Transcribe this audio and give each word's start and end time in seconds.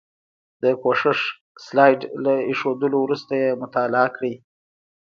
د 0.61 0.63
پوښښ 0.81 1.19
سلایډ 1.65 2.01
له 2.23 2.33
ایښودلو 2.49 2.97
وروسته 3.01 3.31
یې 3.41 3.49
مطالعه 3.63 4.09
کړئ. 4.15 4.33